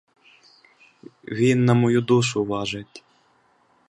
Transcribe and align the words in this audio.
Він 1.23 1.65
на 1.65 1.73
мою 1.73 2.01
душу 2.01 2.43
важить! 2.45 3.03